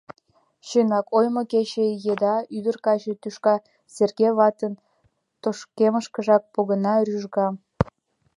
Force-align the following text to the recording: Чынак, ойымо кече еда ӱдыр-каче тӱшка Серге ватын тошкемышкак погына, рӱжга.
Чынак, 0.67 1.05
ойымо 1.17 1.43
кече 1.51 1.85
еда 2.11 2.35
ӱдыр-каче 2.57 3.13
тӱшка 3.21 3.55
Серге 3.93 4.29
ватын 4.37 4.73
тошкемышкак 5.41 6.43
погына, 6.53 6.93
рӱжга. 7.07 7.47